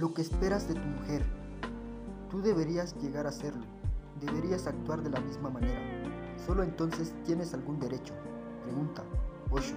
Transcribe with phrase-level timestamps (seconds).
[0.00, 1.22] lo que esperas de tu mujer.
[2.30, 3.66] Tú deberías llegar a hacerlo.
[4.18, 5.78] Deberías actuar de la misma manera.
[6.46, 8.14] Solo entonces tienes algún derecho.
[8.64, 9.02] Pregunta
[9.50, 9.74] 8.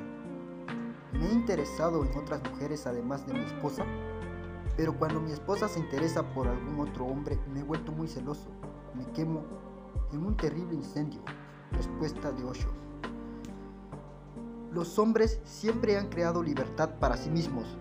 [1.12, 3.84] ¿Me he interesado en otras mujeres además de mi esposa?
[4.78, 8.48] Pero cuando mi esposa se interesa por algún otro hombre, me he vuelto muy celoso.
[8.96, 9.44] Me quemo
[10.14, 11.22] en un terrible incendio.
[11.74, 12.68] Respuesta de 8.
[14.72, 17.78] Los hombres siempre han creado libertad para sí mismos,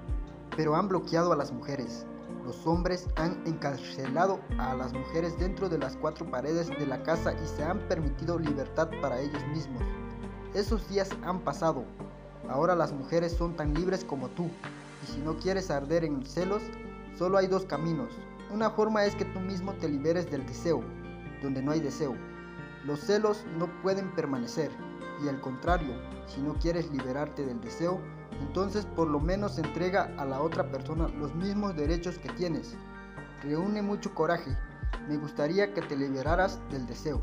[0.56, 2.04] pero han bloqueado a las mujeres.
[2.44, 7.32] Los hombres han encarcelado a las mujeres dentro de las cuatro paredes de la casa
[7.32, 9.82] y se han permitido libertad para ellos mismos.
[10.54, 11.84] Esos días han pasado.
[12.48, 14.50] Ahora las mujeres son tan libres como tú.
[15.02, 16.62] Y si no quieres arder en celos,
[17.16, 18.10] solo hay dos caminos.
[18.52, 20.82] Una forma es que tú mismo te liberes del deseo,
[21.42, 22.14] donde no hay deseo.
[22.84, 24.70] Los celos no pueden permanecer.
[25.22, 25.94] Y al contrario,
[26.26, 28.00] si no quieres liberarte del deseo,
[28.40, 32.74] entonces por lo menos entrega a la otra persona los mismos derechos que tienes.
[33.42, 34.56] Reúne mucho coraje.
[35.08, 37.20] Me gustaría que te liberaras del deseo.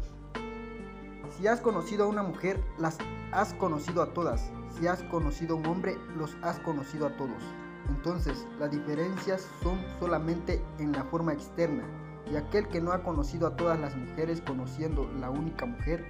[1.37, 2.97] Si has conocido a una mujer, las
[3.31, 4.51] has conocido a todas.
[4.77, 7.43] Si has conocido a un hombre, los has conocido a todos.
[7.89, 11.83] Entonces, las diferencias son solamente en la forma externa.
[12.31, 16.05] Y aquel que no ha conocido a todas las mujeres conociendo la única mujer,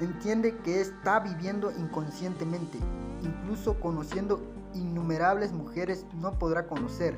[0.00, 2.78] entiende que está viviendo inconscientemente.
[3.22, 4.40] Incluso conociendo
[4.74, 7.16] innumerables mujeres no podrá conocer,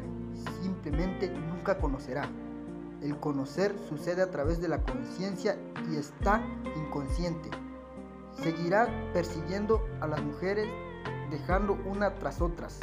[0.62, 2.28] simplemente nunca conocerá.
[3.03, 5.56] El conocer sucede a través de la conciencia
[5.91, 6.42] y está
[6.77, 7.50] inconsciente.
[8.42, 10.69] Seguirá persiguiendo a las mujeres
[11.31, 12.78] dejando una tras otras.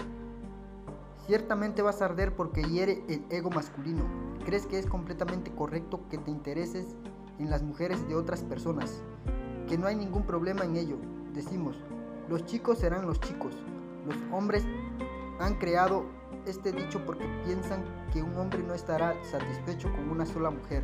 [1.25, 4.03] Ciertamente vas a arder porque hiere el ego masculino.
[4.45, 6.95] Crees que es completamente correcto que te intereses
[7.37, 9.01] en las mujeres de otras personas
[9.67, 10.97] que no hay ningún problema en ello.
[11.33, 11.75] Decimos,
[12.29, 13.53] los chicos serán los chicos.
[14.05, 14.63] Los hombres
[15.39, 16.05] han creado
[16.45, 20.83] este dicho porque piensan que un hombre no estará satisfecho con una sola mujer,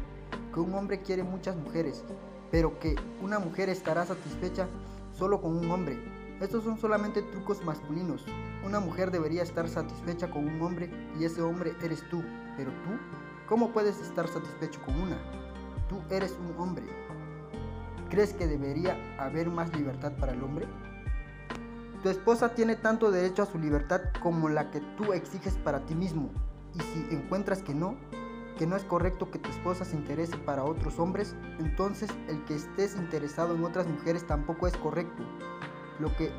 [0.53, 2.03] que un hombre quiere muchas mujeres,
[2.51, 4.67] pero que una mujer estará satisfecha
[5.17, 5.97] solo con un hombre.
[6.41, 8.25] Estos son solamente trucos masculinos.
[8.65, 10.89] Una mujer debería estar satisfecha con un hombre
[11.19, 12.21] y ese hombre eres tú.
[12.57, 12.89] Pero tú,
[13.47, 15.17] ¿cómo puedes estar satisfecho con una?
[15.87, 16.83] Tú eres un hombre.
[18.13, 20.67] ¿Crees que debería haber más libertad para el hombre?
[22.03, 25.95] Tu esposa tiene tanto derecho a su libertad como la que tú exiges para ti
[25.95, 26.29] mismo.
[26.75, 27.95] Y si encuentras que no,
[28.59, 32.53] que no es correcto que tu esposa se interese para otros hombres, entonces el que
[32.53, 35.23] estés interesado en otras mujeres tampoco es correcto.
[35.99, 36.31] Lo que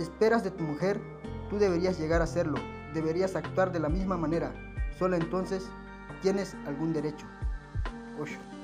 [0.00, 1.00] esperas de tu mujer,
[1.48, 2.58] tú deberías llegar a hacerlo,
[2.92, 4.52] deberías actuar de la misma manera.
[4.98, 5.68] Solo entonces
[6.22, 7.24] tienes algún derecho.
[8.18, 8.55] 8.